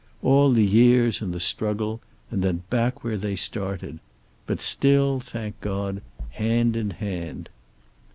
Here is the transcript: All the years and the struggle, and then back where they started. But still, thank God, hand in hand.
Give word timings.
All 0.23 0.51
the 0.51 0.65
years 0.65 1.21
and 1.21 1.31
the 1.31 1.39
struggle, 1.39 2.01
and 2.31 2.41
then 2.41 2.63
back 2.71 3.03
where 3.03 3.19
they 3.19 3.35
started. 3.35 3.99
But 4.47 4.59
still, 4.59 5.19
thank 5.19 5.61
God, 5.61 6.01
hand 6.31 6.75
in 6.75 6.89
hand. 6.89 7.49